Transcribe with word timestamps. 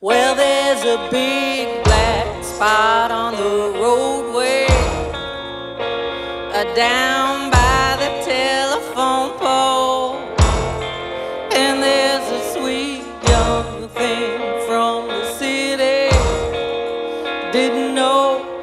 Well, 0.00 0.36
there's 0.36 0.84
a 0.84 1.10
big 1.10 1.82
black 1.82 2.44
spot 2.44 3.10
on 3.10 3.34
the 3.34 3.80
roadway, 3.80 4.66
uh, 6.54 6.72
down 6.76 7.50
by 7.50 7.96
the 7.98 8.24
telephone 8.24 9.36
pole, 9.40 10.14
and 11.50 11.82
there's 11.82 12.30
a 12.30 12.52
sweet 12.52 13.02
young 13.28 13.88
thing 13.88 14.38
from 14.68 15.08
the 15.08 15.32
city, 15.32 16.14
didn't 17.50 17.96
know. 17.96 18.57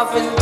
coffin. 0.00 0.39